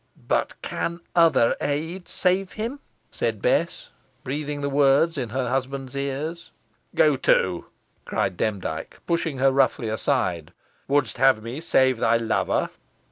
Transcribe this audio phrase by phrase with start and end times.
[0.27, 2.79] "But can other aid save him?"
[3.11, 3.89] said Bess,
[4.23, 6.49] breathing the words in her husband's ears.
[6.95, 7.67] "Go to!"
[8.03, 10.53] cried Demdike, pushing her roughly aside;
[10.87, 12.71] "wouldst have me save thy lover?"